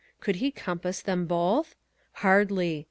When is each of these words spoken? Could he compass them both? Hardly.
Could 0.19 0.37
he 0.37 0.49
compass 0.49 0.99
them 0.99 1.27
both? 1.27 1.75
Hardly. 2.25 2.79